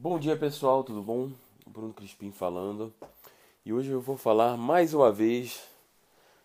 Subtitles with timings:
[0.00, 1.28] Bom dia pessoal, tudo bom?
[1.66, 2.94] Bruno Crispim falando.
[3.66, 5.60] E hoje eu vou falar mais uma vez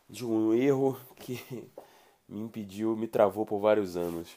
[0.09, 1.39] de um erro que
[2.27, 4.27] me impediu, me travou por vários anos.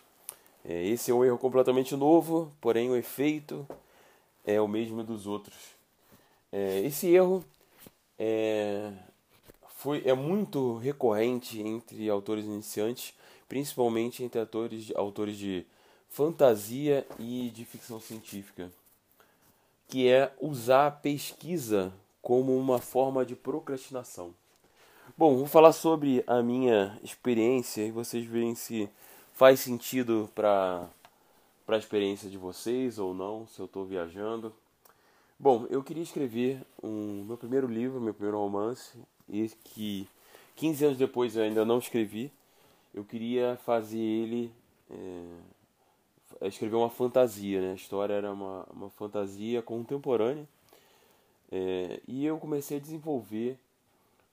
[0.63, 3.67] É, esse é um erro completamente novo, porém o efeito
[4.45, 5.57] é o mesmo dos outros.
[6.53, 7.43] É, esse erro
[8.19, 8.93] é,
[9.77, 13.15] foi, é muito recorrente entre autores iniciantes,
[13.49, 15.65] principalmente entre autores, autores de
[16.11, 18.71] fantasia e de ficção científica,
[19.89, 24.35] que é usar a pesquisa como uma forma de procrastinação.
[25.17, 28.89] Bom, vou falar sobre a minha experiência e vocês veem se
[29.33, 30.89] faz sentido para
[31.69, 34.53] a experiência de vocês ou não, se eu estou viajando.
[35.39, 38.99] Bom, eu queria escrever um meu primeiro livro, meu primeiro romance,
[39.29, 40.09] e que
[40.57, 42.33] 15 anos depois eu ainda não escrevi.
[42.93, 44.53] Eu queria fazer ele
[44.91, 45.23] é,
[46.43, 47.73] escrever uma fantasia, né?
[47.73, 50.47] A história era uma, uma fantasia contemporânea.
[51.51, 53.59] É, e eu comecei a desenvolver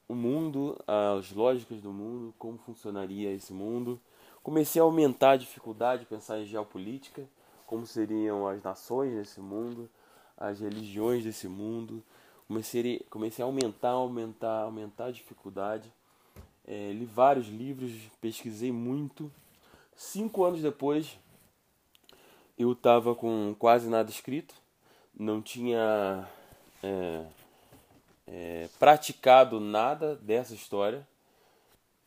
[0.08, 4.00] o mundo, as lógicas do mundo, como funcionaria esse mundo.
[4.42, 7.24] Comecei a aumentar a dificuldade de pensar em geopolítica,
[7.66, 9.90] como seriam as nações nesse mundo,
[10.38, 12.04] as religiões desse mundo.
[12.48, 15.92] Comecei, comecei a aumentar, aumentar, aumentar a dificuldade.
[16.66, 19.32] É, li vários livros, pesquisei muito.
[19.96, 21.18] Cinco anos depois,
[22.58, 24.56] eu estava com quase nada escrito,
[25.18, 26.28] não tinha
[26.82, 27.26] é,
[28.28, 31.08] é, praticado nada dessa história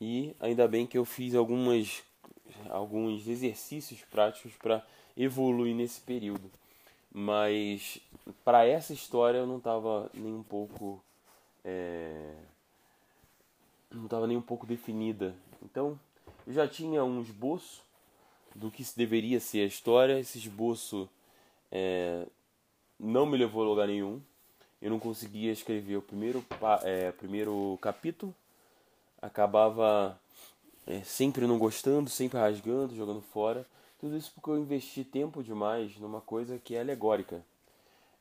[0.01, 2.03] e ainda bem que eu fiz algumas
[2.71, 4.85] alguns exercícios práticos para
[5.17, 6.51] evoluir nesse período.
[7.13, 7.99] Mas
[8.45, 11.03] para essa história eu não estava nem um pouco
[11.65, 12.35] é,
[13.91, 15.35] não estava nem um pouco definida.
[15.63, 15.99] Então
[16.47, 17.86] eu já tinha um esboço
[18.57, 20.19] do que deveria ser a história.
[20.19, 21.09] Esse esboço
[21.71, 22.27] é,
[22.99, 24.21] não me levou a lugar nenhum.
[24.81, 26.45] Eu não conseguia escrever o primeiro,
[26.83, 28.35] é, primeiro capítulo.
[29.21, 30.19] Acabava
[30.87, 33.67] é, sempre não gostando, sempre rasgando, jogando fora.
[33.99, 37.43] Tudo isso porque eu investi tempo demais numa coisa que é alegórica.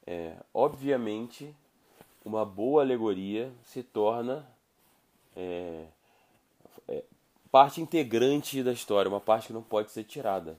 [0.08, 1.54] É, obviamente,
[2.24, 4.48] uma boa alegoria se torna
[5.36, 5.86] é,
[6.88, 7.04] é,
[7.56, 10.58] parte integrante da história, uma parte que não pode ser tirada.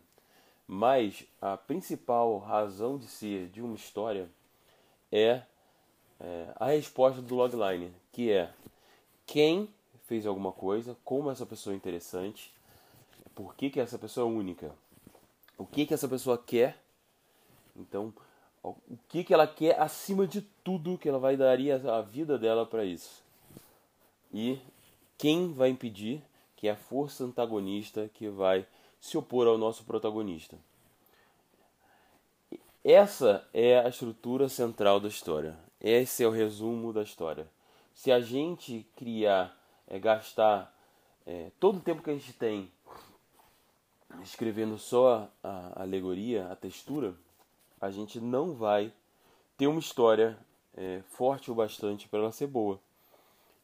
[0.67, 4.31] Mas a principal razão de ser de uma história
[5.13, 5.43] é,
[6.19, 8.51] é a resposta do logline, que é
[9.27, 9.69] quem
[10.07, 12.51] fez alguma coisa, como essa pessoa é interessante,
[13.35, 14.73] por que, que essa pessoa é única,
[15.59, 16.79] o que, que essa pessoa quer.
[17.77, 18.11] Então,
[18.63, 18.75] o
[19.07, 22.87] que, que ela quer acima de tudo que ela vai daria a vida dela para
[22.87, 23.23] isso.
[24.33, 24.59] E
[25.19, 26.25] quem vai impedir
[26.57, 28.67] que é a força antagonista que vai
[29.01, 30.59] se opor ao nosso protagonista.
[32.83, 35.57] Essa é a estrutura central da história.
[35.81, 37.47] Esse é o resumo da história.
[37.95, 39.57] Se a gente criar
[39.87, 40.75] é, gastar
[41.27, 42.71] é, todo o tempo que a gente tem
[44.23, 47.15] escrevendo só a, alegoria, a textura,
[47.81, 48.93] a gente não vai
[49.57, 50.39] ter uma história
[50.77, 52.81] é, forte o bastante para ela ser boa.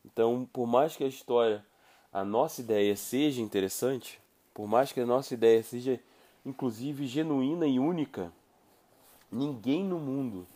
[0.05, 1.65] Então, por mais que a história,
[2.13, 4.21] a nossa ideia seja interessante,
[4.53, 5.99] por mais que a nossa ideia seja
[6.45, 8.33] inclusive genuína e única,
[9.31, 10.47] ninguém no mundo,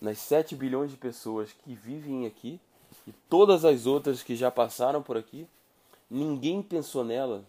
[0.00, 2.58] nas 7 bilhões de pessoas que vivem aqui,
[3.06, 5.46] e todas as outras que já passaram por aqui,
[6.10, 7.44] ninguém pensou nela.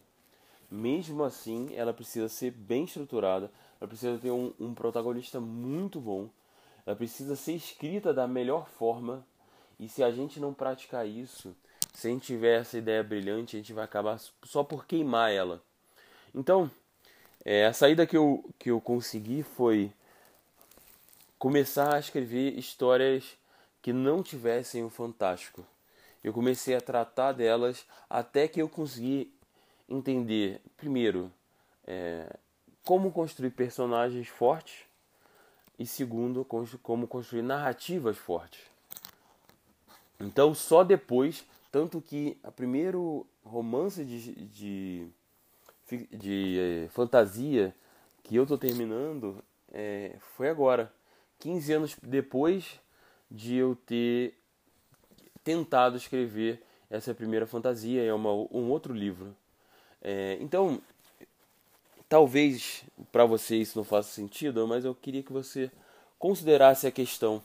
[0.69, 6.29] Mesmo assim, ela precisa ser bem estruturada, ela precisa ter um, um protagonista muito bom,
[6.85, 9.25] ela precisa ser escrita da melhor forma.
[9.79, 11.55] E se a gente não praticar isso,
[11.93, 15.61] se a gente tiver essa ideia brilhante, a gente vai acabar só por queimar ela.
[16.33, 16.69] Então,
[17.43, 19.91] é, a saída que eu, que eu consegui foi
[21.37, 23.37] começar a escrever histórias
[23.81, 25.65] que não tivessem o fantástico.
[26.23, 29.33] Eu comecei a tratar delas até que eu consegui
[29.89, 31.31] entender, primeiro,
[31.85, 32.31] é,
[32.83, 34.85] como construir personagens fortes
[35.79, 36.45] e, segundo,
[36.83, 38.61] como construir narrativas fortes.
[40.19, 45.07] Então, só depois, tanto que a primeiro romance de, de,
[45.89, 47.73] de, de é, fantasia
[48.23, 50.91] que eu estou terminando é, foi agora.
[51.39, 52.79] 15 anos depois
[53.29, 54.35] de eu ter
[55.43, 59.35] tentado escrever essa primeira fantasia, é uma, um outro livro.
[60.01, 60.81] É, então,
[62.07, 65.71] talvez para você isso não faça sentido, mas eu queria que você
[66.19, 67.41] considerasse a questão.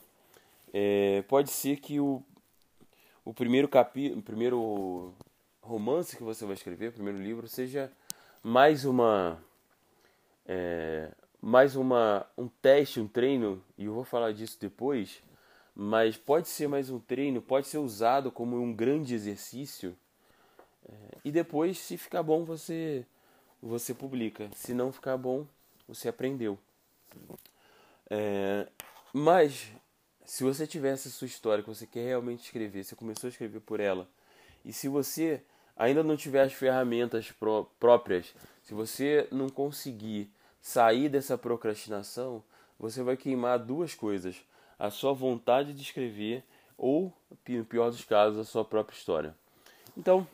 [0.73, 2.21] É, pode ser que o,
[3.27, 5.13] o primeiro capítulo, o primeiro
[5.61, 7.91] romance que você vai escrever, o primeiro livro, seja
[8.41, 9.37] mais uma
[10.45, 15.21] é, mais uma, um teste, um treino, e eu vou falar disso depois,
[15.75, 19.95] mas pode ser mais um treino, pode ser usado como um grande exercício.
[20.87, 20.93] É,
[21.25, 23.05] e depois, se ficar bom, você,
[23.61, 24.49] você publica.
[24.55, 25.45] Se não ficar bom,
[25.85, 26.57] você aprendeu.
[28.09, 28.67] É,
[29.13, 29.69] mas,
[30.27, 33.79] se você tivesse sua história que você quer realmente escrever, você começou a escrever por
[33.79, 34.07] ela,
[34.63, 35.41] e se você
[35.75, 40.29] ainda não tiver as ferramentas pró próprias, se você não conseguir
[40.61, 42.43] sair dessa procrastinação,
[42.77, 44.35] você vai queimar duas coisas:
[44.77, 46.43] a sua vontade de escrever
[46.77, 47.13] ou,
[47.47, 49.33] no pior dos casos, a sua própria história.
[49.95, 50.27] Então,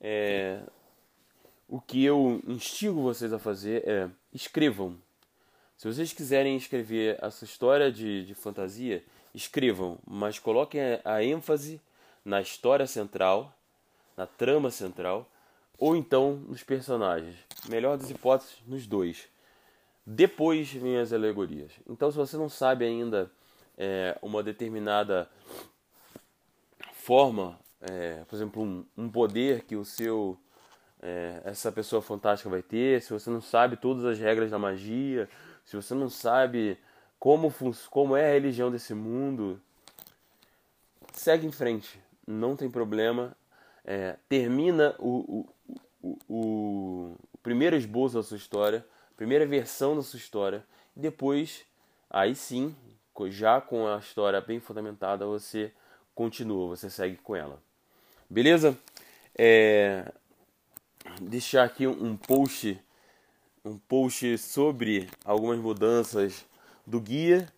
[0.00, 0.60] é,
[1.68, 4.98] o que eu instigo vocês a fazer é escrevam.
[5.82, 9.02] Se vocês quiserem escrever essa história de, de fantasia,
[9.34, 11.80] escrevam, mas coloquem a, a ênfase
[12.24, 13.52] na história central,
[14.16, 15.28] na trama central,
[15.76, 17.34] ou então nos personagens.
[17.68, 19.28] Melhor das hipóteses, nos dois.
[20.06, 21.72] Depois vem as alegorias.
[21.90, 23.28] Então, se você não sabe ainda
[23.76, 25.28] é, uma determinada
[26.92, 30.38] forma, é, por exemplo, um, um, poder que o seu
[31.02, 35.28] é, essa pessoa fantástica vai ter, se você não sabe todas as regras da magia,
[35.64, 36.78] se você não sabe
[37.18, 37.52] como,
[37.90, 39.60] como é a religião desse mundo,
[41.12, 43.36] segue em frente, não tem problema.
[43.84, 45.44] É, termina o,
[46.00, 48.84] o, o, o primeiro esboço da sua história
[49.22, 50.64] primeira versão da sua história,
[50.96, 51.64] e depois,
[52.10, 52.74] aí sim,
[53.28, 55.70] já com a história bem fundamentada, você
[56.12, 57.62] continua, você segue com ela.
[58.28, 58.76] Beleza?
[59.38, 60.10] É...
[61.20, 62.78] Deixar aqui um post,
[63.64, 66.44] um post sobre algumas mudanças
[66.86, 67.48] do guia.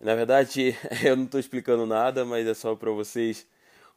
[0.00, 3.46] Na verdade, eu não estou explicando nada, mas é só para vocês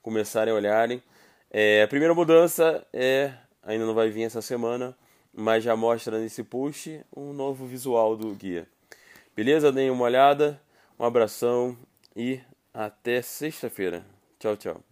[0.01, 1.01] começarem a olharem.
[1.49, 3.33] É, a primeira mudança é,
[3.63, 4.95] ainda não vai vir essa semana,
[5.33, 8.67] mas já mostra nesse post um novo visual do guia.
[9.35, 9.71] Beleza?
[9.71, 10.61] Deem uma olhada,
[10.99, 11.77] um abração
[12.15, 12.39] e
[12.73, 14.05] até sexta-feira.
[14.39, 14.90] Tchau, tchau.